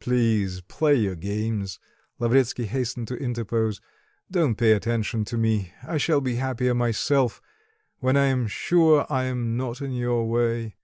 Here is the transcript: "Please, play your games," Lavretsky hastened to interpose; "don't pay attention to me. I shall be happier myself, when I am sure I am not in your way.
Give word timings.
"Please, 0.00 0.60
play 0.60 0.94
your 0.96 1.14
games," 1.14 1.78
Lavretsky 2.18 2.66
hastened 2.66 3.08
to 3.08 3.16
interpose; 3.16 3.80
"don't 4.30 4.54
pay 4.56 4.72
attention 4.72 5.24
to 5.24 5.38
me. 5.38 5.72
I 5.82 5.96
shall 5.96 6.20
be 6.20 6.34
happier 6.34 6.74
myself, 6.74 7.40
when 7.98 8.14
I 8.14 8.26
am 8.26 8.48
sure 8.48 9.06
I 9.08 9.24
am 9.24 9.56
not 9.56 9.80
in 9.80 9.92
your 9.92 10.28
way. 10.28 10.76